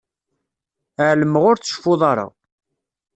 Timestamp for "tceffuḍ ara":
1.57-2.25